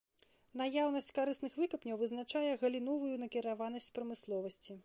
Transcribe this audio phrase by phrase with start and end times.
[0.61, 4.71] Наяўнасць карысных выкапняў вызначае галіновую накіраванасць прамысловасці.